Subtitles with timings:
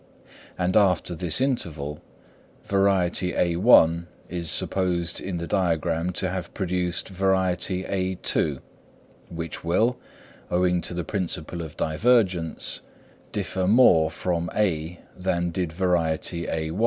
[0.57, 2.01] And after this interval,
[2.65, 8.61] variety a1 is supposed in the diagram to have produced variety _a_2,
[9.29, 9.97] which will,
[10.49, 12.81] owing to the principle of divergence,
[13.31, 16.79] differ more from (A) than did variety _a_1.